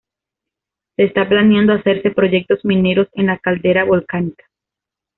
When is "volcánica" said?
3.83-4.43